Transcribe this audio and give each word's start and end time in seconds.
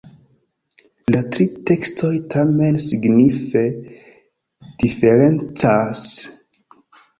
La 1.15 1.19
tri 1.35 1.45
tekstoj 1.71 2.09
tamen 2.35 2.79
signife 2.87 3.63
diferencas. 4.87 6.05